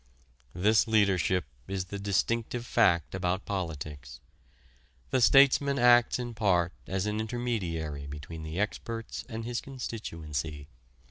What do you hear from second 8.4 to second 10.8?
the experts and his constituency.